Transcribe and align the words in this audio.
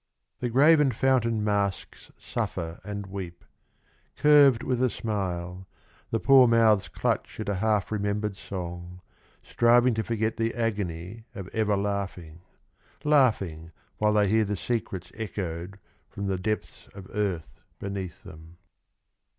—The 0.39 0.49
graven 0.49 0.89
fountain 0.91 1.43
masks 1.43 2.09
suffer 2.17 2.79
and 2.83 3.05
weep— 3.05 3.45
Curved 4.15 4.63
with 4.63 4.81
a 4.81 4.89
smile, 4.89 5.67
the 6.09 6.19
poor 6.19 6.47
mouths 6.47 6.87
Clutch 6.87 7.39
at 7.39 7.47
a 7.47 7.53
half 7.53 7.91
remembered 7.91 8.35
song 8.35 9.01
Striving 9.43 9.93
to 9.93 10.01
forget 10.03 10.37
the 10.37 10.55
agony 10.55 11.25
of 11.35 11.49
ever 11.49 11.77
laughing,— 11.77 12.41
Laughing 13.03 13.71
while 13.99 14.13
they 14.13 14.27
hear 14.27 14.43
the 14.43 14.57
secrets 14.57 15.11
Echoed 15.13 15.77
from 16.09 16.25
the 16.25 16.39
depths 16.39 16.87
of 16.95 17.07
Earth 17.13 17.61
beneath 17.79 18.23
them. 18.23 18.57